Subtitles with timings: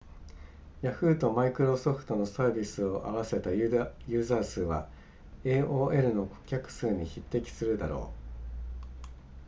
[0.81, 4.89] ヤフーとマイクロソフトのサービスを合わせたユーザー数は
[5.43, 8.09] aol の顧客数に匹敵するだろ
[9.03, 9.05] う